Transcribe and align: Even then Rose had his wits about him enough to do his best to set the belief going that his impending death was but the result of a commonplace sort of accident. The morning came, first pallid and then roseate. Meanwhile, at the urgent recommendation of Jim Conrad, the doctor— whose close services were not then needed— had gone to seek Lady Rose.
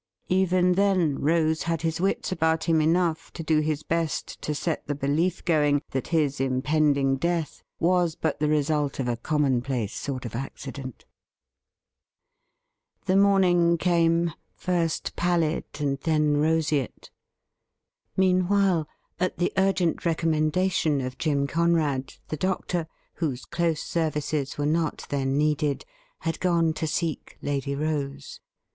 Even 0.29 0.71
then 0.73 1.19
Rose 1.19 1.61
had 1.69 1.83
his 1.83 2.01
wits 2.01 2.31
about 2.31 2.63
him 2.63 2.81
enough 2.81 3.31
to 3.33 3.43
do 3.43 3.59
his 3.59 3.83
best 3.83 4.41
to 4.41 4.55
set 4.55 4.87
the 4.87 4.95
belief 4.95 5.45
going 5.45 5.83
that 5.91 6.07
his 6.07 6.39
impending 6.41 7.17
death 7.17 7.61
was 7.79 8.15
but 8.15 8.39
the 8.39 8.47
result 8.49 8.97
of 8.99 9.07
a 9.07 9.15
commonplace 9.15 9.93
sort 9.93 10.25
of 10.25 10.33
accident. 10.33 11.05
The 13.05 13.15
morning 13.15 13.77
came, 13.77 14.33
first 14.55 15.15
pallid 15.15 15.65
and 15.77 15.99
then 15.99 16.37
roseate. 16.37 17.11
Meanwhile, 18.17 18.87
at 19.19 19.37
the 19.37 19.53
urgent 19.55 20.03
recommendation 20.03 20.99
of 21.01 21.19
Jim 21.19 21.45
Conrad, 21.45 22.15
the 22.29 22.37
doctor— 22.37 22.87
whose 23.17 23.45
close 23.45 23.83
services 23.83 24.57
were 24.57 24.65
not 24.65 25.05
then 25.09 25.37
needed— 25.37 25.85
had 26.21 26.39
gone 26.39 26.73
to 26.73 26.87
seek 26.87 27.37
Lady 27.43 27.75
Rose. 27.75 28.39